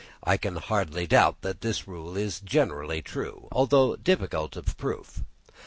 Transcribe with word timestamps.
I 0.23 0.35
can 0.35 0.55
hardly 0.55 1.05
doubt 1.05 1.41
that 1.43 1.61
this 1.61 1.87
rule 1.87 2.17
is 2.17 2.39
generally 2.39 3.03
true, 3.03 3.47
though 3.69 3.95
difficult 3.97 4.55
of 4.57 4.75
proof. 4.75 5.21